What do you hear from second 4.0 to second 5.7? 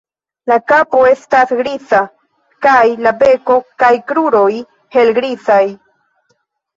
kruroj helgrizaj.